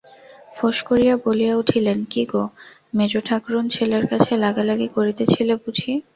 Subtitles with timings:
[0.57, 2.43] ফোঁস করিয়া বলিয়া উঠিলেন, কী গো
[2.97, 5.91] মেজোঠাকরুণ, ছেলের কাছে লাগালাগি করিতেছিলে বুঝি?